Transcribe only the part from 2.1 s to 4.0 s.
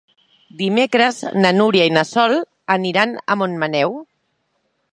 Sol aniran a Montmaneu.